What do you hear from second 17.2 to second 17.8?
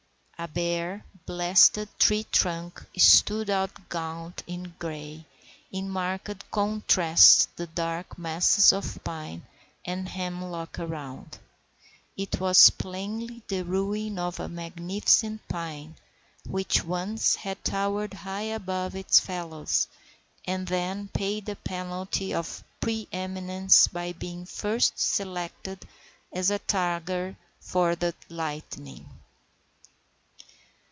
had